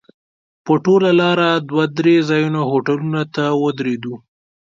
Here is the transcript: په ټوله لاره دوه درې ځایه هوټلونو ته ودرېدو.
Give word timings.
په 0.65 0.73
ټوله 0.85 1.11
لاره 1.21 1.49
دوه 1.69 1.85
درې 1.97 2.15
ځایه 2.29 2.61
هوټلونو 2.71 3.21
ته 3.35 3.43
ودرېدو. 3.63 4.15